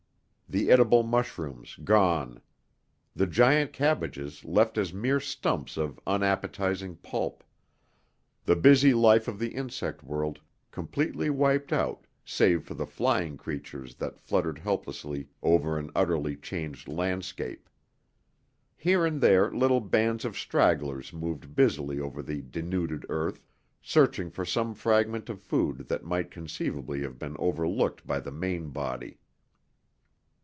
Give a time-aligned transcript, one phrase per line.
[0.53, 2.41] The edible mushrooms gone.
[3.15, 7.45] The giant cabbages left as mere stumps of unappetizing pulp,
[8.43, 13.95] the busy life of the insect world completely wiped out save for the flying creatures
[13.95, 17.69] that fluttered helplessly over an utterly changed landscape.
[18.75, 23.41] Here and there little bands of stragglers moved busily over the denuded earth,
[23.81, 28.71] searching for some fragment of food that might conceivably have been overlooked by the main
[28.71, 29.17] body.